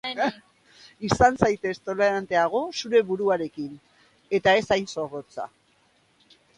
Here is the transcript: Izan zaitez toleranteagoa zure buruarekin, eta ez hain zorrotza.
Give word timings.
Izan 1.09 1.37
zaitez 1.41 1.73
toleranteagoa 1.91 2.73
zure 2.81 3.03
buruarekin, 3.13 3.71
eta 4.41 4.59
ez 4.63 4.67
hain 4.77 4.93
zorrotza. 4.97 5.51